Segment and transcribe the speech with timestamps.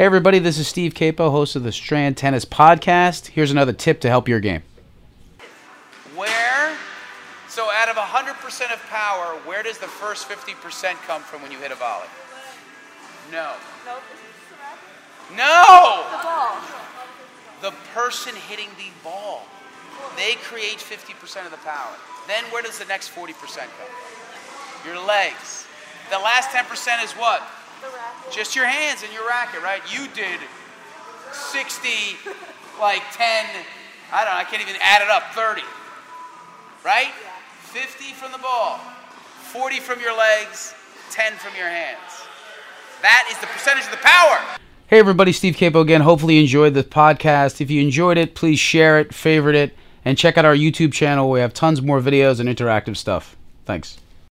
[0.00, 3.26] Hey, everybody, this is Steve Capo, host of the Strand Tennis Podcast.
[3.26, 4.62] Here's another tip to help your game.
[6.16, 6.74] Where,
[7.50, 11.58] so out of 100% of power, where does the first 50% come from when you
[11.58, 12.06] hit a volley?
[13.30, 13.52] No.
[15.36, 16.04] No!
[16.10, 16.56] The ball.
[17.60, 19.42] The person hitting the ball.
[20.16, 21.92] They create 50% of the power.
[22.26, 23.70] Then where does the next 40% come?
[24.86, 25.66] Your legs.
[26.08, 27.42] The last 10% is what?
[28.30, 29.82] Just your hands and your racket, right?
[29.92, 30.40] You did
[31.32, 31.88] 60,
[32.80, 33.46] like 10,
[34.12, 35.62] I don't know, I can't even add it up, 30.
[36.84, 37.12] Right?
[37.72, 38.78] 50 from the ball,
[39.52, 40.74] 40 from your legs,
[41.10, 41.98] 10 from your hands.
[43.02, 44.58] That is the percentage of the power.
[44.86, 46.00] Hey, everybody, Steve Capo again.
[46.00, 47.60] Hopefully, you enjoyed the podcast.
[47.60, 51.30] If you enjoyed it, please share it, favorite it, and check out our YouTube channel.
[51.30, 53.36] We have tons more videos and interactive stuff.
[53.64, 53.98] Thanks.